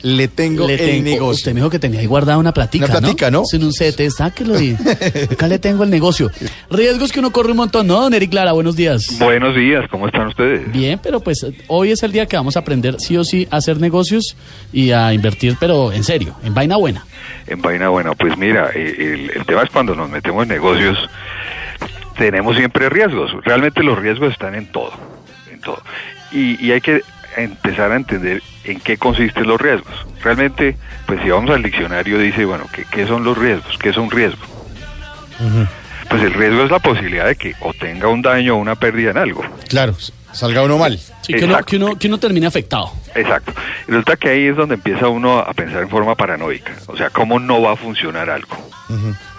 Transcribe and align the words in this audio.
Le 0.00 0.26
tengo 0.26 0.66
Le 0.66 0.74
el 0.74 0.80
tengo- 0.80 1.04
negocio. 1.04 1.30
Usted 1.30 1.52
me 1.52 1.60
dijo 1.60 1.70
que 1.70 1.78
tenía 1.78 2.00
ahí 2.00 2.06
guardada 2.06 2.36
una 2.38 2.52
platica, 2.52 2.86
Una 2.86 2.98
platica, 2.98 3.30
¿no? 3.30 3.42
Es 3.42 3.54
en 3.54 3.62
un 3.62 3.70
CT, 3.72 4.10
sáquelo 4.10 4.60
y 4.60 4.76
acá 5.30 5.46
le 5.46 5.60
tengo 5.60 5.84
el 5.84 5.90
negocio. 5.90 6.28
Riesgos 6.70 7.12
que 7.12 7.20
uno 7.20 7.30
corre 7.30 7.52
un 7.52 7.58
montón, 7.58 7.86
¿no, 7.86 8.00
don 8.00 8.12
Eric 8.12 8.32
Lara? 8.32 8.50
Buenos 8.52 8.74
días. 8.74 9.16
Buenos 9.20 9.54
días, 9.54 9.88
¿cómo 9.90 10.06
están 10.08 10.26
ustedes? 10.26 10.72
Bien, 10.72 10.98
pero 11.00 11.20
pues 11.20 11.46
hoy 11.68 11.92
es 11.92 12.02
el 12.02 12.10
día 12.10 12.26
que 12.26 12.36
vamos 12.36 12.56
a 12.56 12.60
aprender 12.60 12.96
sí 12.98 13.16
o 13.16 13.22
sí 13.22 13.46
a 13.52 13.58
hacer 13.58 13.78
negocios 13.78 14.36
y 14.72 14.90
a 14.90 15.12
invertir, 15.14 15.56
pero 15.60 15.92
en 15.92 16.02
serio, 16.02 16.34
en 16.42 16.52
vaina 16.52 16.76
buena. 16.76 17.06
En 17.46 17.62
vaina 17.62 17.88
buena, 17.90 18.12
pues 18.14 18.36
mira, 18.36 18.70
eh, 18.74 18.94
el, 18.98 19.30
el 19.36 19.46
tema 19.46 19.62
es 19.62 19.70
cuando 19.70 19.94
nos 19.94 20.10
metemos 20.10 20.42
en 20.42 20.48
negocios, 20.48 20.98
tenemos 22.18 22.56
siempre 22.56 22.88
riesgos. 22.88 23.30
Realmente 23.44 23.84
los 23.84 23.96
riesgos 23.96 24.32
están 24.32 24.56
en 24.56 24.66
todo, 24.72 24.90
en 25.52 25.60
todo. 25.60 25.80
Y, 26.32 26.66
y 26.66 26.72
hay 26.72 26.80
que 26.80 27.02
empezar 27.36 27.92
a 27.92 27.96
entender 27.96 28.42
en 28.64 28.80
qué 28.80 28.96
consisten 28.96 29.46
los 29.46 29.60
riesgos. 29.60 29.94
Realmente, 30.22 30.76
pues 31.06 31.20
si 31.22 31.30
vamos 31.30 31.50
al 31.50 31.62
diccionario 31.62 32.18
dice, 32.18 32.44
bueno, 32.44 32.64
¿qué, 32.72 32.84
qué 32.90 33.06
son 33.06 33.24
los 33.24 33.36
riesgos? 33.36 33.76
¿Qué 33.78 33.90
es 33.90 33.96
un 33.96 34.10
riesgo? 34.10 34.42
Pues 36.08 36.22
el 36.22 36.34
riesgo 36.34 36.64
es 36.64 36.70
la 36.70 36.78
posibilidad 36.78 37.26
de 37.26 37.36
que 37.36 37.54
o 37.60 37.72
tenga 37.72 38.08
un 38.08 38.22
daño 38.22 38.54
o 38.54 38.58
una 38.58 38.74
pérdida 38.74 39.10
en 39.10 39.18
algo. 39.18 39.42
Claro, 39.68 39.96
salga 40.32 40.62
uno 40.62 40.78
mal. 40.78 40.98
Sí, 41.22 41.32
que 41.32 41.44
uno, 41.44 41.54
Exacto. 41.54 41.66
que, 41.66 41.76
uno, 41.76 41.98
que 41.98 42.08
uno 42.08 42.18
termine 42.18 42.46
afectado. 42.46 42.92
Exacto. 43.14 43.52
Y 43.86 43.90
resulta 43.90 44.16
que 44.16 44.28
ahí 44.28 44.46
es 44.46 44.56
donde 44.56 44.74
empieza 44.74 45.08
uno 45.08 45.38
a 45.38 45.52
pensar 45.52 45.82
en 45.82 45.88
forma 45.88 46.14
paranoica. 46.14 46.72
O 46.86 46.96
sea, 46.96 47.10
¿cómo 47.10 47.38
no 47.38 47.62
va 47.62 47.72
a 47.72 47.76
funcionar 47.76 48.30
algo? 48.30 48.56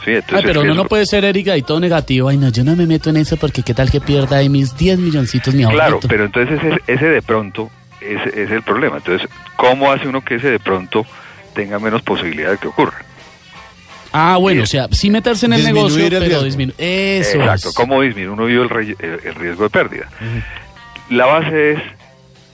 Sí, 0.04 0.12
entonces 0.12 0.40
Ay, 0.40 0.44
pero 0.46 0.62
el 0.62 0.72
uno 0.72 0.84
no 0.84 0.86
puede 0.90 1.06
ser 1.06 1.24
Eric 1.26 1.50
y 1.56 1.62
todo 1.62 1.80
negativo. 1.80 2.30
Ay, 2.30 2.38
no, 2.38 2.50
yo 2.50 2.64
no 2.64 2.76
me 2.76 2.86
meto 2.86 3.10
en 3.10 3.18
eso 3.18 3.38
porque 3.38 3.64
qué 3.64 3.74
tal 3.74 3.92
que 3.92 4.02
pierda 4.02 4.38
ahí 4.38 4.50
mis 4.50 4.76
10 4.76 5.00
milloncitos 5.00 5.54
mi 5.54 5.66
Claro, 5.66 6.00
pero 6.08 6.26
entonces 6.26 6.60
ese, 6.64 6.82
ese 6.88 7.06
de 7.06 7.22
pronto 7.22 7.70
ese 8.06 8.44
es 8.44 8.52
el 8.52 8.62
problema. 8.64 8.98
Entonces, 8.98 9.28
¿cómo 9.56 9.92
hace 9.92 10.08
uno 10.08 10.22
que 10.22 10.36
ese 10.36 10.50
de 10.52 10.60
pronto 10.60 11.06
tenga 11.54 11.80
menos 11.80 12.02
posibilidad 12.02 12.52
de 12.52 12.58
que 12.58 12.68
ocurra? 12.68 12.98
Ah, 14.12 14.38
bueno, 14.40 14.62
o 14.64 14.66
sea, 14.68 14.88
sí 14.92 15.10
meterse 15.10 15.48
en 15.48 15.54
el 15.54 15.62
Disminuir 15.66 15.92
negocio, 15.98 16.18
el 16.20 16.24
pero 16.30 16.44
disminuir. 16.44 16.76
Eso 16.78 17.38
Exacto. 17.40 17.70
es. 17.70 17.76
¿Cómo 17.76 18.02
disminuye 18.02 18.56
el, 18.62 18.70
re- 18.70 18.96
el- 19.00 19.20
el 19.24 19.36
riesgo 19.36 19.64
de 19.64 19.70
pérdida? 19.72 20.08
La 21.10 21.26
base 21.26 21.72
es 21.72 21.80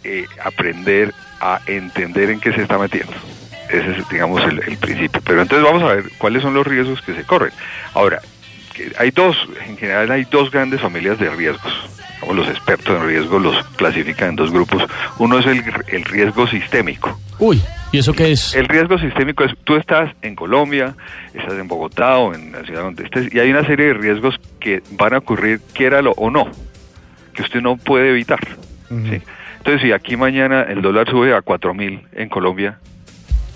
eh, 0.05 0.25
aprender 0.43 1.13
a 1.41 1.59
entender 1.67 2.29
en 2.29 2.39
qué 2.39 2.53
se 2.53 2.61
está 2.61 2.77
metiendo. 2.77 3.11
Ese 3.69 3.91
es, 3.91 4.09
digamos, 4.09 4.41
el, 4.43 4.61
el 4.67 4.77
principio. 4.77 5.21
Pero 5.25 5.41
entonces 5.41 5.69
vamos 5.69 5.83
a 5.83 5.95
ver 5.95 6.05
cuáles 6.17 6.41
son 6.41 6.53
los 6.53 6.65
riesgos 6.65 7.01
que 7.01 7.13
se 7.13 7.23
corren. 7.23 7.51
Ahora, 7.93 8.21
que 8.73 8.93
hay 8.97 9.11
dos, 9.11 9.35
en 9.67 9.77
general 9.77 10.09
hay 10.11 10.23
dos 10.31 10.49
grandes 10.51 10.79
familias 10.81 11.19
de 11.19 11.29
riesgos. 11.29 11.73
Digamos, 12.21 12.35
los 12.35 12.47
expertos 12.49 12.99
en 13.01 13.07
riesgo 13.07 13.39
los 13.39 13.63
clasifican 13.75 14.29
en 14.29 14.35
dos 14.35 14.51
grupos. 14.51 14.83
Uno 15.17 15.39
es 15.39 15.45
el, 15.45 15.63
el 15.87 16.03
riesgo 16.05 16.47
sistémico. 16.47 17.17
Uy, 17.39 17.61
¿y 17.91 17.99
eso 17.99 18.11
qué 18.13 18.31
es? 18.33 18.53
El 18.55 18.67
riesgo 18.67 18.97
sistémico 18.99 19.43
es, 19.45 19.53
tú 19.63 19.75
estás 19.77 20.13
en 20.21 20.35
Colombia, 20.35 20.95
estás 21.33 21.53
en 21.53 21.67
Bogotá 21.67 22.17
o 22.17 22.33
en 22.33 22.51
la 22.51 22.63
ciudad 22.63 22.81
donde 22.81 23.03
estés, 23.05 23.33
y 23.33 23.39
hay 23.39 23.49
una 23.51 23.65
serie 23.65 23.87
de 23.87 23.93
riesgos 23.93 24.35
que 24.59 24.83
van 24.91 25.13
a 25.13 25.19
ocurrir, 25.19 25.61
quiéralo 25.73 26.11
o 26.17 26.29
no, 26.29 26.49
que 27.33 27.41
usted 27.43 27.61
no 27.61 27.77
puede 27.77 28.09
evitar. 28.09 28.39
¿sí? 28.89 29.21
Entonces, 29.57 29.81
si 29.81 29.91
aquí 29.93 30.17
mañana 30.17 30.63
el 30.63 30.81
dólar 30.81 31.09
sube 31.09 31.33
a 31.33 31.41
4 31.41 31.73
mil 31.73 32.01
en 32.13 32.27
Colombia, 32.29 32.77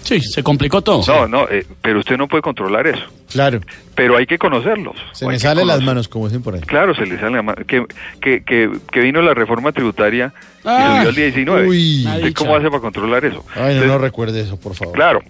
Sí, 0.04 0.20
se 0.20 0.44
complicó 0.44 0.82
todo. 0.82 1.02
no, 1.08 1.28
no, 1.30 1.50
eh, 1.50 1.66
pero 1.82 2.00
usted 2.00 2.18
no 2.18 2.28
puede 2.28 2.42
controlar 2.42 2.88
eso. 2.88 3.04
Claro. 3.34 3.60
Pero 3.96 4.18
hay 4.18 4.26
que 4.26 4.38
conocerlos. 4.38 4.96
Se 5.12 5.28
me 5.28 5.38
salen 5.38 5.68
las 5.68 5.82
manos, 5.82 6.08
como 6.08 6.28
dicen 6.28 6.42
por 6.42 6.56
ahí. 6.56 6.62
Claro, 6.62 6.96
se 6.96 7.06
le 7.06 7.20
sale 7.20 7.36
la 7.36 7.42
mano. 7.44 7.64
Que, 7.66 7.86
que, 8.22 8.44
que, 8.44 8.72
que 8.92 9.00
vino 9.02 9.22
la 9.22 9.34
reforma 9.34 9.72
tributaria 9.72 10.34
y 10.60 10.62
subió 10.64 11.10
el 11.10 11.16
19. 11.16 11.68
uy. 11.68 12.02
Una 12.06 12.16
¿Usted 12.16 12.28
dicha. 12.28 12.40
cómo 12.40 12.56
hace 12.56 12.70
para 12.70 12.80
controlar 12.82 13.26
eso? 13.26 13.46
Ay, 13.56 13.62
no, 13.62 13.68
Entonces, 13.70 13.88
no 13.88 13.98
recuerde 13.98 14.42
eso, 14.42 14.60
por 14.60 14.76
favor. 14.76 14.96
Claro. 14.96 15.22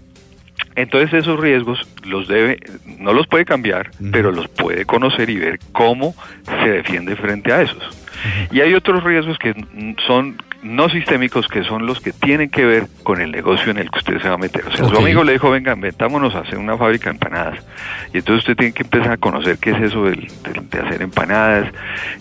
Entonces 0.76 1.14
esos 1.14 1.40
riesgos 1.40 1.80
los 2.04 2.28
debe, 2.28 2.60
no 3.00 3.14
los 3.14 3.28
puede 3.28 3.46
cambiar, 3.46 3.92
pero 4.12 4.32
los 4.32 4.48
puede 4.48 4.86
conocer 4.86 5.30
y 5.30 5.38
ver 5.38 5.60
cómo 5.72 6.16
se 6.46 6.70
defiende 6.70 7.16
frente 7.16 7.52
a 7.54 7.62
esos. 7.62 7.84
Y 8.52 8.62
hay 8.62 8.74
otros 8.74 9.04
riesgos 9.04 9.38
que 9.38 9.54
son 10.08 10.38
no 10.64 10.90
sistémicos, 10.90 11.48
que 11.48 11.64
son 11.64 11.86
los 11.86 12.00
que 12.00 12.12
tienen 12.14 12.50
que 12.50 12.66
ver 12.66 12.88
con 13.04 13.22
el 13.22 13.32
negocio 13.32 13.72
en 13.72 13.78
el 13.78 13.92
que 13.92 14.00
usted 14.00 14.22
se 14.22 14.28
va 14.30 14.36
a 14.36 14.38
meter. 14.38 14.66
O 14.68 14.72
sea, 14.76 14.86
Ok. 14.86 14.94
su 14.94 14.98
amigo 15.00 15.24
le 15.24 15.34
dijo, 15.34 15.50
venga, 15.52 15.76
metámonos 15.76 16.34
a 16.36 16.40
hacer 16.40 16.58
una 16.58 16.78
fábrica 16.78 17.06
de 17.06 17.12
empanadas. 17.16 17.60
Y 18.14 18.20
entonces 18.20 18.40
usted 18.44 18.56
tiene 18.56 18.74
que 18.74 18.84
empezar 18.84 19.12
a 19.12 19.18
conocer 19.18 19.58
qué 19.58 19.72
es 19.72 19.82
eso 19.82 20.06
del- 20.06 20.28
del- 20.44 20.70
de, 20.70 20.80
hacer 20.80 21.02
empanadas, 21.02 21.72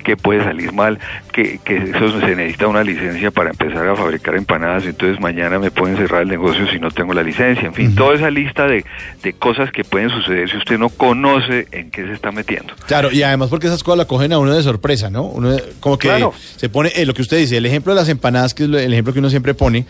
qué 0.05 0.17
puede 0.17 0.43
salir 0.43 0.73
mal, 0.73 0.99
que, 1.33 1.61
que 1.65 1.77
eso 1.77 2.21
se 2.21 2.35
necesita 2.35 2.67
una 2.67 2.83
licencia 2.83 3.31
para 3.31 3.51
empezar 3.51 3.87
a 3.89 3.95
fabricar 3.95 4.35
empanadas. 4.35 4.85
Entonces 4.87 5.21
mañana 5.21 5.59
me 5.59 5.71
pueden 5.71 5.97
cerrar 5.97 6.23
el 6.23 6.29
negocio 6.29 6.67
si 6.71 6.79
no 6.81 6.91
tengo 6.91 7.15
la 7.15 7.23
licencia. 7.23 7.67
En 7.69 7.75
fin, 7.75 7.95
toda 7.95 8.15
esa 8.17 8.31
lista 8.31 8.67
de, 8.67 8.85
de 9.23 9.33
cosas 9.35 9.71
que 9.71 9.85
pueden 9.85 10.11
suceder 10.11 10.51
si 10.51 10.57
usted 10.57 10.79
no 10.79 10.89
conoce 10.89 11.69
en 11.71 11.91
qué 11.91 12.05
se 12.07 12.13
está 12.13 12.33
metiendo. 12.33 12.75
Claro, 12.87 13.11
y 13.13 13.23
además 13.23 13.51
porque 13.51 13.69
esas 13.69 13.83
cosas 13.85 13.99
la 13.99 14.05
cogen 14.07 14.33
a 14.33 14.39
uno 14.39 14.53
de 14.53 14.63
sorpresa, 14.63 15.11
¿no? 15.11 15.23
Uno 15.25 15.57
como 15.81 15.97
que 15.99 16.09
Claro. 16.09 16.33
se 16.57 16.69
pone, 16.69 16.91
eh, 16.97 17.07
lo 17.07 17.15
que 17.15 17.23
usted 17.23 17.37
dice, 17.39 17.57
el 17.57 17.67
ejemplo 17.67 17.95
de 17.95 18.01
las 18.01 18.09
empanadas, 18.09 18.32
que 18.55 18.65
es 18.65 18.69
lo- 18.69 18.79
el 18.79 18.93
ejemplo 18.93 19.13
que 19.13 19.19
uno 19.19 19.31
siempre 19.31 19.55
pone, 19.55 19.85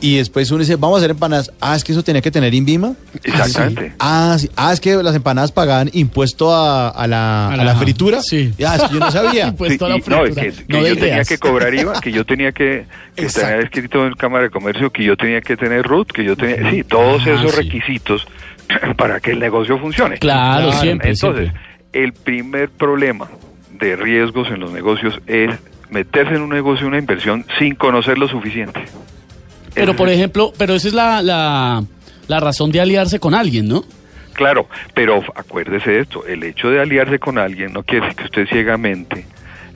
y 0.00 0.16
después 0.16 0.50
uno 0.50 0.60
dice, 0.60 0.74
vamos 0.76 0.96
a 0.96 0.98
hacer 0.98 1.10
empanadas. 1.12 1.52
Ah, 1.60 1.76
es 1.76 1.84
que 1.84 1.92
eso 1.92 2.02
tenía 2.02 2.20
que 2.20 2.30
tener 2.32 2.52
INVIMA. 2.52 2.94
Exactamente. 3.22 3.92
Ah, 4.00 4.36
sí. 4.38 4.50
Ah, 4.56 4.72
es 4.72 4.80
que 4.80 4.96
las 5.02 5.14
empanadas 5.14 5.52
pagaban 5.52 5.90
impuesto 5.92 6.52
a, 6.52 6.88
a 6.88 7.06
la, 7.06 7.48
A 7.48 7.52
a 7.52 7.56
la- 7.64 7.74
fritura. 7.76 8.20
sí. 8.20 8.52
Es 8.58 8.82
que 8.82 8.94
yo 8.94 8.98
no 8.98 9.10
sabía. 9.12 9.46
Impuesto 9.48 9.86
a 9.86 9.90
la 9.90 9.96
y- 9.96 9.98
no, 9.98 10.04
fritura. 10.04 10.42
que, 10.42 10.52
que 10.52 10.64
No 10.68 10.82
de 10.82 10.88
yo 10.88 10.98
tenía 10.98 11.24
que 11.24 11.38
cobrar 11.38 11.72
IVA, 11.72 12.00
que 12.00 12.10
yo 12.10 12.24
tenía 12.26 12.50
que, 12.50 12.84
que 13.14 13.22
Exacto. 13.22 13.48
tener 13.50 13.64
escrito 13.66 14.04
en 14.06 14.14
Cámara 14.14 14.44
de 14.44 14.50
Comercio, 14.50 14.90
que 14.90 15.04
yo 15.04 15.16
tenía 15.16 15.40
que 15.40 15.56
tener 15.56 15.82
RUT, 15.84 16.10
que 16.10 16.24
yo 16.24 16.36
tenía, 16.36 16.68
sí, 16.70 16.82
todos 16.82 17.22
Ah, 17.26 17.30
esos 17.30 17.52
sí. 17.52 17.56
requisitos 17.58 18.26
para 18.96 19.20
que 19.20 19.30
el 19.30 19.38
negocio 19.38 19.78
funcione. 19.78 20.18
Claro, 20.18 20.66
Claro, 20.70 20.80
siempre, 20.82 21.10
Entonces, 21.10 21.50
siempre. 21.50 21.62
el 21.92 22.12
primer 22.12 22.70
problema 22.70 23.28
de 23.78 23.94
riesgos 23.94 24.48
en 24.48 24.58
los 24.60 24.72
negocios 24.72 25.20
es 25.28 25.50
meterse 25.92 26.34
en 26.34 26.42
un 26.42 26.50
negocio, 26.50 26.86
una 26.86 26.98
inversión, 26.98 27.44
sin 27.58 27.74
conocer 27.76 28.18
lo 28.18 28.26
suficiente. 28.28 28.80
Pero 29.74 29.94
por 29.96 30.08
ejemplo, 30.08 30.52
pero 30.58 30.74
esa 30.74 30.88
es 30.88 30.94
la, 30.94 31.22
la, 31.22 31.84
la 32.28 32.40
razón 32.40 32.70
de 32.72 32.80
aliarse 32.80 33.18
con 33.20 33.34
alguien, 33.34 33.68
¿no? 33.68 33.84
Claro, 34.34 34.66
pero 34.94 35.22
acuérdese 35.34 35.90
de 35.90 36.00
esto, 36.00 36.26
el 36.26 36.42
hecho 36.42 36.70
de 36.70 36.80
aliarse 36.80 37.18
con 37.18 37.38
alguien 37.38 37.72
no 37.72 37.82
quiere 37.82 38.06
decir 38.06 38.16
que 38.16 38.24
usted 38.24 38.46
ciegamente 38.48 39.26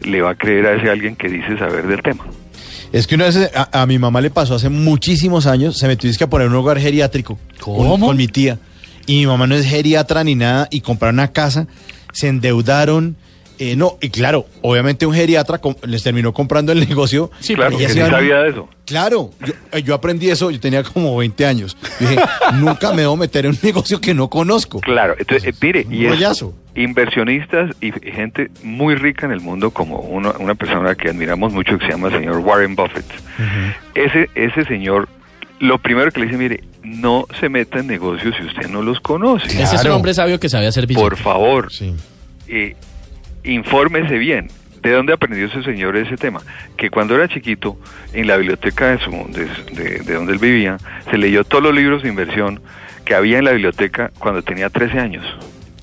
le 0.03 0.21
va 0.23 0.31
a 0.31 0.35
creer 0.35 0.67
a 0.67 0.75
ese 0.75 0.91
alguien 0.91 1.15
que 1.17 1.29
dice 1.29 1.57
saber 1.59 1.87
del 1.87 2.03
tema. 2.03 2.25
Es 2.93 3.07
que 3.07 3.15
una 3.17 3.25
vez 3.25 3.51
a, 3.55 3.83
a 3.83 3.87
mi 3.87 3.99
mamá 3.99 4.21
le 4.21 4.31
pasó 4.31 4.55
hace 4.55 4.69
muchísimos 4.69 5.47
años, 5.47 5.77
se 5.79 5.87
metió 5.89 6.11
a 6.21 6.27
poner 6.31 6.49
un 6.49 6.55
hogar 6.55 6.79
geriátrico 6.79 7.39
con- 7.61 7.77
¿Cómo? 7.77 8.07
Con, 8.07 8.17
mi 8.17 8.29
tía. 8.29 8.59
Y 9.07 9.19
mi 9.21 9.27
mamá 9.27 9.47
no 9.47 9.55
es 9.55 9.67
geriatra 9.67 10.25
ni 10.25 10.35
nada, 10.35 10.69
y 10.71 10.81
compraron 10.81 11.17
una 11.17 11.33
casa, 11.33 11.67
se 12.13 12.29
endeudaron. 12.29 13.17
Eh, 13.59 13.77
no, 13.77 13.99
y 14.01 14.11
claro, 14.11 14.47
obviamente 14.63 15.07
un 15.07 15.15
geriatra 15.15 15.61
les 15.85 16.03
terminó 16.03 16.33
comprando 16.33 16.73
el 16.73 16.81
negocio. 16.89 17.31
Sí, 17.41 17.55
claro, 17.55 17.77
que 17.77 17.89
sí 17.89 17.99
sabía 17.99 18.39
de 18.39 18.51
eso. 18.51 18.69
Claro, 18.85 19.31
yo, 19.45 19.53
eh, 19.73 19.83
yo 19.83 19.95
aprendí 19.95 20.31
eso, 20.31 20.51
yo 20.51 20.61
tenía 20.61 20.83
como 20.85 21.17
20 21.17 21.45
años. 21.47 21.77
Yo 22.01 22.09
dije, 22.09 22.23
nunca 22.55 22.93
me 22.93 23.03
debo 23.03 23.17
meter 23.17 23.45
en 23.47 23.53
un 23.53 23.59
negocio 23.63 24.01
que 24.01 24.15
no 24.15 24.29
conozco. 24.31 24.81
Claro, 24.81 25.15
entonces, 25.19 25.53
eh, 25.55 25.59
mire, 25.61 25.85
un 25.87 25.95
y 25.95 26.05
es 26.05 26.11
rollazo. 26.13 26.55
inversionistas 26.75 27.75
y 27.81 27.93
gente 27.93 28.51
muy 28.63 28.95
rica 28.95 29.27
en 29.27 29.33
el 29.33 29.41
mundo, 29.41 29.71
como 29.71 29.99
uno- 30.01 30.35
una 30.39 30.55
persona 30.55 30.95
que 30.95 31.09
admiramos 31.09 31.53
mucho 31.53 31.79
que 31.79 31.87
se 31.87 31.93
llama 31.93 32.09
el 32.09 32.15
señor 32.15 32.39
Warren 32.39 32.75
Buffett. 32.77 33.05
Ese, 33.95 34.29
ese 34.35 34.65
señor, 34.65 35.09
lo 35.61 35.79
primero 35.79 36.11
que 36.13 36.21
le 36.21 36.27
dice, 36.27 36.39
mire, 36.39 36.65
no 36.83 37.27
se 37.41 37.49
meta 37.49 37.81
en 37.81 37.89
negocios 37.89 38.35
si 38.39 38.47
usted 38.47 38.69
no 38.69 38.83
los 38.83 39.01
conoce. 39.01 39.47
Ese 39.61 39.75
es 39.77 39.85
un 39.85 39.91
hombre 39.93 40.15
sabio 40.15 40.39
que 40.39 40.49
sabe 40.49 40.67
hacer 40.67 40.87
Por 40.89 41.17
favor, 41.17 41.73
Sí. 41.73 41.93
eh, 42.47 42.77
infórmese 43.47 44.19
bien. 44.19 44.49
¿De 44.83 44.93
dónde 44.93 45.13
aprendió 45.15 45.47
ese 45.47 45.63
señor 45.65 45.97
ese 45.97 46.17
tema? 46.17 46.41
Que 46.77 46.91
cuando 46.91 47.15
era 47.17 47.27
chiquito, 47.29 47.77
en 48.13 48.27
la 48.29 48.37
biblioteca 48.37 48.89
de, 48.91 48.99
su, 48.99 49.11
de, 49.11 49.47
de- 49.75 49.99
de 50.01 50.15
donde 50.15 50.33
él 50.33 50.39
vivía, 50.39 50.77
se 51.11 51.19
leyó 51.19 51.43
todos 51.45 51.65
los 51.65 51.75
libros 51.75 52.03
de 52.05 52.09
inversión 52.09 52.61
que 53.05 53.15
había 53.15 53.39
en 53.39 53.45
la 53.45 53.53
biblioteca 53.53 54.13
cuando 54.19 54.43
tenía 54.43 54.71
13 54.71 54.99
años. 55.01 55.25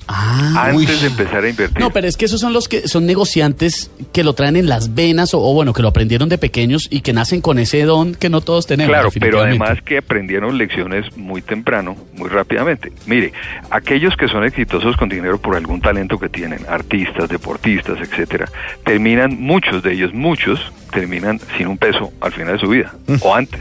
Ah, 0.06 0.68
antes 0.68 0.96
uy. 0.96 1.00
de 1.00 1.06
empezar 1.06 1.44
a 1.44 1.48
invertir. 1.48 1.80
No, 1.80 1.90
pero 1.90 2.06
es 2.06 2.16
que 2.16 2.26
esos 2.26 2.40
son 2.40 2.52
los 2.52 2.68
que 2.68 2.88
son 2.88 3.06
negociantes 3.06 3.90
que 4.12 4.22
lo 4.22 4.34
traen 4.34 4.56
en 4.56 4.68
las 4.68 4.94
venas 4.94 5.34
o, 5.34 5.40
o 5.40 5.54
bueno, 5.54 5.72
que 5.72 5.82
lo 5.82 5.88
aprendieron 5.88 6.28
de 6.28 6.38
pequeños 6.38 6.88
y 6.90 7.00
que 7.00 7.12
nacen 7.12 7.40
con 7.40 7.58
ese 7.58 7.82
don 7.82 8.14
que 8.14 8.28
no 8.28 8.40
todos 8.40 8.66
tenemos. 8.66 8.90
Claro, 8.90 9.10
pero 9.18 9.40
además 9.40 9.80
que 9.82 9.98
aprendieron 9.98 10.58
lecciones 10.58 11.16
muy 11.16 11.42
temprano, 11.42 11.96
muy 12.14 12.28
rápidamente. 12.28 12.92
Mire, 13.06 13.32
aquellos 13.70 14.16
que 14.16 14.28
son 14.28 14.44
exitosos 14.44 14.96
con 14.96 15.08
dinero 15.08 15.38
por 15.38 15.56
algún 15.56 15.80
talento 15.80 16.18
que 16.18 16.28
tienen, 16.28 16.60
artistas, 16.68 17.28
deportistas, 17.28 17.98
etcétera, 18.00 18.48
terminan, 18.84 19.40
muchos 19.40 19.82
de 19.82 19.92
ellos, 19.92 20.12
muchos, 20.12 20.60
terminan 20.92 21.40
sin 21.56 21.66
un 21.66 21.78
peso 21.78 22.12
al 22.20 22.32
final 22.32 22.54
de 22.54 22.58
su 22.58 22.68
vida, 22.68 22.94
o 23.20 23.34
antes. 23.34 23.60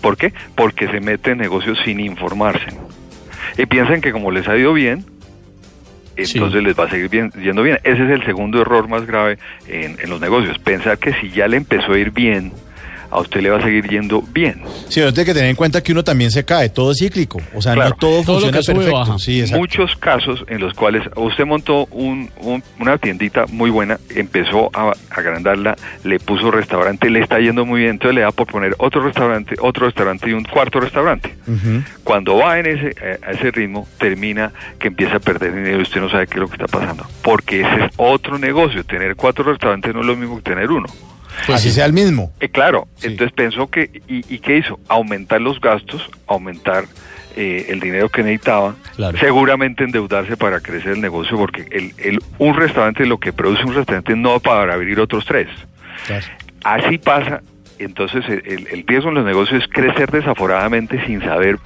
¿Por 0.00 0.16
qué? 0.16 0.32
Porque 0.54 0.88
se 0.88 1.00
meten 1.00 1.32
en 1.32 1.38
negocios 1.38 1.78
sin 1.84 2.00
informarse. 2.00 2.66
Y 3.56 3.66
piensan 3.66 4.00
que 4.00 4.12
como 4.12 4.30
les 4.30 4.46
ha 4.48 4.56
ido 4.56 4.72
bien, 4.72 5.04
entonces 6.18 6.62
les 6.62 6.78
va 6.78 6.84
a 6.84 6.90
seguir 6.90 7.10
yendo 7.10 7.62
bien. 7.62 7.78
Ese 7.84 8.04
es 8.04 8.10
el 8.10 8.24
segundo 8.24 8.60
error 8.60 8.88
más 8.88 9.06
grave 9.06 9.38
en, 9.66 9.96
en 10.00 10.10
los 10.10 10.20
negocios. 10.20 10.58
Pensar 10.58 10.98
que 10.98 11.12
si 11.14 11.30
ya 11.30 11.48
le 11.48 11.56
empezó 11.56 11.92
a 11.92 11.98
ir 11.98 12.10
bien, 12.10 12.52
a 13.10 13.20
usted 13.20 13.40
le 13.40 13.50
va 13.50 13.58
a 13.58 13.62
seguir 13.62 13.88
yendo 13.88 14.22
bien. 14.32 14.62
Sí, 14.88 15.00
pero 15.00 15.12
tiene 15.12 15.26
que 15.26 15.34
tener 15.34 15.50
en 15.50 15.56
cuenta 15.56 15.82
que 15.82 15.92
uno 15.92 16.04
también 16.04 16.30
se 16.30 16.44
cae, 16.44 16.68
todo 16.68 16.92
es 16.92 16.98
cíclico. 16.98 17.40
O 17.54 17.62
sea, 17.62 17.74
Claro. 17.74 17.90
no 17.90 17.96
todo, 17.96 18.22
Todo 18.22 18.40
lo 18.40 18.52
funciona 18.52 18.76
perfecto. 18.82 18.92
baja. 18.98 19.18
Sí, 19.18 19.44
muchos 19.52 19.96
casos 19.96 20.44
en 20.48 20.60
los 20.60 20.74
cuales 20.74 21.02
usted 21.16 21.44
montó 21.44 21.86
un- 21.90 22.30
un- 22.40 22.62
una 22.80 22.98
tiendita 22.98 23.46
muy 23.48 23.70
buena, 23.70 23.98
empezó 24.14 24.70
a 24.74 24.92
agrandarla, 25.10 25.76
le 26.04 26.18
puso 26.20 26.50
restaurante, 26.50 27.10
le 27.10 27.20
está 27.20 27.38
yendo 27.40 27.64
muy 27.64 27.80
bien, 27.80 27.92
entonces 27.92 28.14
le 28.14 28.20
da 28.22 28.30
por 28.32 28.46
poner 28.46 28.74
otro 28.78 29.00
restaurante, 29.02 29.54
otro 29.60 29.86
restaurante 29.86 30.28
y 30.30 30.32
un 30.32 30.44
cuarto 30.44 30.80
restaurante. 30.80 31.34
Cuando 32.04 32.36
va 32.36 32.58
en 32.58 32.66
ese, 32.66 32.94
eh, 33.02 33.18
a 33.26 33.32
ese 33.32 33.50
ritmo, 33.50 33.86
termina 33.98 34.52
que 34.78 34.88
empieza 34.88 35.16
a 35.16 35.20
perder 35.20 35.54
dinero 35.54 35.78
y 35.78 35.82
usted 35.82 36.00
no 36.00 36.10
sabe 36.10 36.26
qué 36.26 36.34
es 36.34 36.40
lo 36.40 36.46
que 36.48 36.54
está 36.54 36.66
pasando. 36.66 37.06
Porque 37.22 37.60
ese 37.62 37.84
es 37.86 37.92
otro 37.96 38.38
negocio. 38.38 38.84
Tener 38.84 39.16
cuatro 39.16 39.44
restaurantes 39.44 39.94
no 39.94 40.00
es 40.00 40.06
lo 40.06 40.16
mismo 40.16 40.36
que 40.36 40.42
tener 40.42 40.70
uno. 40.70 40.86
Pues 41.46 41.58
Así 41.60 41.68
sí. 41.68 41.74
sea 41.76 41.86
el 41.86 41.92
mismo. 41.92 42.32
Eh, 42.40 42.48
claro, 42.48 42.88
Sí. 42.96 43.06
entonces 43.08 43.32
pensó 43.34 43.68
que, 43.70 44.02
y, 44.08 44.24
¿y 44.34 44.38
qué 44.40 44.58
hizo? 44.58 44.78
Aumentar 44.88 45.40
los 45.40 45.60
gastos, 45.60 46.08
aumentar 46.26 46.84
eh, 47.36 47.66
el 47.68 47.78
dinero 47.80 48.08
que 48.08 48.22
necesitaba, 48.22 48.74
Claro. 48.96 49.16
seguramente 49.18 49.84
endeudarse 49.84 50.36
para 50.36 50.60
crecer 50.60 50.92
el 50.92 51.00
negocio, 51.00 51.36
porque 51.36 51.66
el, 51.70 51.92
el- 51.98 52.18
un 52.38 52.54
restaurante, 52.54 53.06
lo 53.06 53.18
que 53.18 53.32
produce 53.32 53.62
un 53.64 53.74
restaurante 53.74 54.16
no 54.16 54.40
para 54.40 54.74
abrir 54.74 54.98
otros 54.98 55.24
tres. 55.24 55.46
Claro. 56.06 56.26
Así 56.64 56.98
pasa, 56.98 57.40
entonces 57.78 58.24
el, 58.28 58.42
el- 58.44 58.66
el 58.72 58.84
riesgo 58.86 59.10
en 59.10 59.14
los 59.16 59.24
negocios 59.24 59.62
es 59.62 59.68
crecer 59.68 60.10
desaforadamente 60.10 61.00
sin 61.06 61.20
saber 61.20 61.58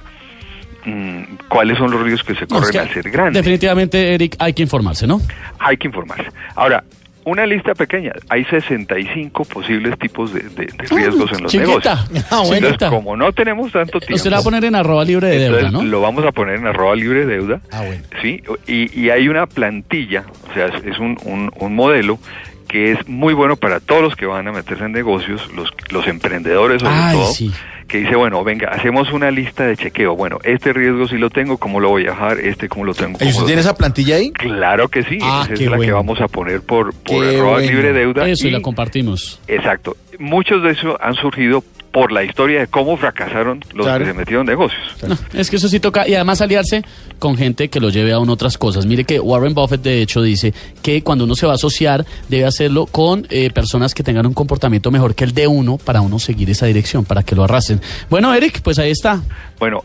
mm, 0.85 1.23
cuáles 1.49 1.77
son 1.77 1.89
los 1.91 2.01
riesgos 2.01 2.23
que 2.27 2.33
se 2.35 2.41
No, 2.41 2.57
es 2.57 2.65
corren 2.65 2.71
que 2.71 2.79
al 2.79 2.89
ser 2.93 3.09
grande. 3.09 3.39
Definitivamente, 3.39 4.13
Eric, 4.13 4.35
hay 4.39 4.53
que 4.53 4.61
informarse, 4.63 5.07
¿no? 5.07 5.21
Hay 5.59 5.77
que 5.77 5.87
informarse. 5.87 6.27
Ahora, 6.55 6.83
una 7.25 7.45
lista 7.45 7.73
pequeña. 7.75 8.11
Hay 8.29 8.43
65 8.45 9.45
posibles 9.45 9.97
tipos 9.99 10.33
de, 10.33 10.41
de- 10.41 10.65
de 10.65 10.85
riesgos 10.89 11.31
en 11.33 11.43
los 11.43 11.51
chiquita. 11.51 11.67
negocios. 12.11 12.25
Ah. 12.31 12.43
Entonces, 12.51 12.89
como 12.89 13.15
no 13.17 13.31
tenemos 13.31 13.71
tanto 13.71 13.99
tiempo, 13.99 14.15
Usted 14.15 14.29
la 14.29 14.37
va 14.37 14.41
a 14.41 14.43
poner 14.43 14.65
en 14.65 14.75
arroba 14.75 15.03
libre 15.05 15.27
de 15.29 15.39
deuda, 15.39 15.71
¿no? 15.71 15.83
lo 15.83 16.01
vamos 16.01 16.25
a 16.25 16.31
poner 16.31 16.55
en 16.55 16.67
arroba 16.67 16.95
libre 16.95 17.25
de 17.25 17.37
deuda. 17.37 17.61
Ah, 17.71 17.83
bueno. 17.85 18.03
Sí, 18.21 18.41
y, 18.67 18.99
y 18.99 19.09
hay 19.09 19.27
una 19.29 19.47
plantilla, 19.47 20.25
o 20.49 20.53
sea, 20.53 20.67
es, 20.67 20.83
es 20.85 20.99
un, 20.99 21.17
un- 21.23 21.51
un 21.59 21.75
modelo 21.75 22.19
que 22.67 22.91
es 22.91 23.07
muy 23.07 23.33
bueno 23.33 23.55
para 23.55 23.79
todos 23.79 24.01
los 24.01 24.15
que 24.15 24.25
van 24.25 24.47
a 24.47 24.51
meterse 24.51 24.83
en 24.85 24.91
negocios, 24.93 25.47
los, 25.53 25.69
los 25.91 26.07
emprendedores 26.07 26.81
sobre 26.81 26.95
Ay, 26.95 27.15
todo, 27.17 27.31
sí. 27.33 27.51
Que 27.93 27.99
dice, 27.99 28.15
bueno, 28.15 28.43
venga, 28.43 28.69
hacemos 28.69 29.11
una 29.13 29.29
lista 29.29 29.67
de 29.67 29.77
chequeo. 29.77 30.15
Bueno, 30.15 30.39
este 30.43 30.73
riesgo 30.73 31.07
sí 31.07 31.15
lo 31.19 31.29
tengo, 31.29 31.59
¿cómo 31.59 31.79
lo 31.79 31.89
voy 31.89 32.07
a 32.07 32.09
dejar? 32.09 32.39
Este, 32.39 32.67
¿cómo 32.67 32.85
lo 32.85 32.95
tengo? 32.95 33.17
¿Y 33.17 33.19
¿Cómo 33.19 33.29
usted 33.29 33.45
tiene 33.45 33.61
esa 33.61 33.75
plantilla 33.75 34.15
ahí? 34.15 34.31
Claro 34.31 34.87
que 34.87 35.03
sí, 35.03 35.19
Ah, 35.21 35.43
esa 35.45 35.53
es 35.53 35.61
la 35.69 35.77
que 35.77 35.91
vamos 35.91 36.19
a 36.19 36.27
poner 36.27 36.61
por, 36.61 36.91
por 36.95 37.23
arroba 37.23 37.51
bueno. 37.51 37.71
libre 37.71 37.93
deuda. 37.93 38.27
Eso, 38.27 38.47
y 38.47 38.49
y- 38.49 38.51
la 38.53 38.61
compartimos. 38.61 39.39
Exacto. 39.47 39.95
Muchos 40.17 40.63
de 40.63 40.71
esos 40.71 40.95
han 40.99 41.13
surgido 41.13 41.63
por 41.93 42.11
la 42.11 42.23
historia 42.23 42.59
de 42.61 42.67
cómo 42.67 42.97
fracasaron 42.97 43.63
los 43.73 43.85
Claro. 43.85 44.03
que 44.03 44.11
se 44.11 44.17
metieron 44.17 44.41
en 44.41 44.47
negocios. 44.51 44.81
No, 45.07 45.15
es 45.39 45.49
que 45.49 45.57
eso 45.57 45.69
sí 45.69 45.79
toca, 45.79 46.07
y 46.07 46.15
además 46.15 46.41
aliarse 46.41 46.83
con 47.19 47.37
gente 47.37 47.69
que 47.69 47.79
lo 47.79 47.89
lleve 47.89 48.11
a 48.11 48.19
uno 48.19 48.33
otras 48.33 48.57
cosas. 48.57 48.85
Mire 48.87 49.03
que 49.05 49.19
Warren 49.19 49.53
Buffett, 49.53 49.81
de 49.83 50.01
hecho, 50.01 50.21
dice 50.23 50.53
que 50.81 51.03
cuando 51.03 51.23
uno 51.25 51.35
se 51.35 51.45
va 51.45 51.51
a 51.51 51.55
asociar, 51.55 52.03
debe 52.29 52.45
hacerlo 52.45 52.87
con 52.87 53.27
eh, 53.29 53.51
personas 53.51 53.93
que 53.93 54.01
tengan 54.03 54.25
un 54.25 54.33
comportamiento 54.33 54.89
mejor 54.89 55.13
que 55.13 55.23
el 55.23 55.33
de 55.35 55.45
uno 55.47 55.77
para 55.77 56.01
uno 56.01 56.17
seguir 56.17 56.49
esa 56.49 56.65
dirección, 56.65 57.05
para 57.05 57.21
que 57.21 57.35
lo 57.35 57.43
arrastren. 57.43 57.79
Bueno, 58.09 58.33
Eric, 58.33 58.61
pues 58.63 58.79
ahí 58.79 58.89
está. 58.91 59.21
Bueno, 59.59 59.83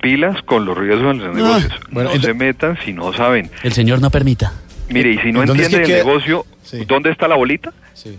pilas 0.00 0.40
con 0.46 0.64
los 0.64 0.76
riesgos 0.78 1.14
en 1.14 1.18
los 1.26 1.36
negocios. 1.36 1.72
bueno, 1.90 2.10
no 2.14 2.22
se 2.22 2.32
metan 2.32 2.78
si 2.84 2.94
no 2.94 3.12
saben. 3.12 3.50
El 3.62 3.74
señor 3.74 4.00
no 4.00 4.08
permita. 4.10 4.54
Mire, 4.88 5.12
y 5.12 5.18
si 5.18 5.30
no 5.30 5.42
¿En 5.42 5.46
dónde 5.48 5.64
es 5.64 5.68
que 5.68 5.76
el 5.76 5.82
queda? 5.86 5.98
negocio, 5.98 6.46
Sí. 6.64 6.84
¿dónde 6.88 7.10
está 7.10 7.28
la 7.28 7.36
bolita? 7.36 7.70
Sí. 7.92 8.18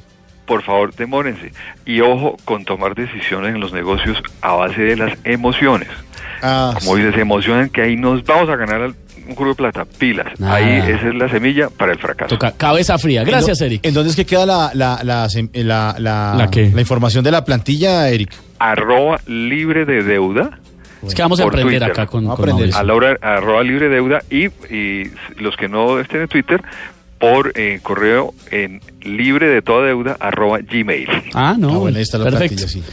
Por 0.52 0.64
favor, 0.64 0.94
demórense. 0.94 1.54
Y 1.86 2.02
ojo 2.02 2.36
con 2.44 2.66
tomar 2.66 2.94
decisiones 2.94 3.56
en 3.56 3.62
los 3.62 3.72
negocios 3.72 4.22
a 4.42 4.52
base 4.52 4.82
de 4.82 4.98
las 4.98 5.18
emociones. 5.24 5.88
Ah, 6.44 6.74
Como 6.78 6.96
sí. 6.96 6.98
dices, 7.00 7.16
se 7.16 7.22
emocionan 7.22 7.70
que 7.70 7.82
ahí 7.84 7.96
nos 7.96 8.22
vamos 8.26 8.50
a 8.50 8.58
ganar 8.58 8.82
un 9.30 9.36
culo 9.36 9.52
de 9.52 9.56
plata. 9.56 9.86
Pilas. 9.86 10.28
Ahí 10.44 10.80
esa 10.92 11.08
es 11.08 11.16
la 11.16 11.30
semilla 11.30 11.70
para 11.70 11.94
el 11.94 12.00
fracaso. 12.00 12.28
Toca 12.36 12.52
cabeza 12.52 12.98
fría. 12.98 13.24
Gracias, 13.24 13.62
¿En 13.62 13.68
dó- 13.68 13.72
Eric. 13.72 13.86
¿En 13.86 13.94
dónde 13.94 14.10
es 14.10 14.16
que 14.18 14.26
queda 14.26 14.46
la, 14.46 14.72
la, 14.74 15.00
la, 15.04 15.26
sem- 15.28 15.50
la, 15.54 15.96
la, 15.98 16.36
¿La 16.38 16.50
qué? 16.50 16.70
la 16.74 16.82
información 16.82 17.24
de 17.24 17.32
la 17.32 17.46
plantilla, 17.46 18.10
Eric? 18.10 18.34
Arroba 18.60 19.22
libre 19.28 19.86
de 19.86 20.04
deuda. 20.04 20.50
Es 21.08 21.16
que 21.16 21.22
vamos 21.22 21.40
a 21.40 21.44
aprender 21.46 21.80
Twitter. 21.80 21.92
acá 21.92 22.06
con, 22.08 22.26
a 22.30 22.36
con 22.36 22.50
aprender. 22.50 22.76
A 22.76 22.84
la 22.84 22.94
hora 22.94 23.18
arroba 23.22 23.64
libre 23.64 23.88
deuda 23.88 24.22
y, 24.30 24.48
y 24.76 25.12
los 25.40 25.56
que 25.56 25.70
no 25.70 26.00
estén 26.02 26.24
en 26.24 26.28
Twitter 26.28 26.62
por 27.22 27.54
eh, 27.56 27.80
correo 27.84 28.34
en 28.50 28.82
libre 29.02 29.48
de 29.48 29.62
toda 29.62 29.86
deuda 29.86 30.18
arroba 30.20 30.58
gmail. 30.60 31.08
Ah, 31.34 31.56
no. 31.58 31.76
Ah, 31.76 31.78
bueno, 31.78 31.98
ahí 31.98 32.04
está 32.04 32.18
la 32.18 32.26
perfecto. 32.26 32.56
plantilla, 32.58 32.68
sí. 32.68 32.84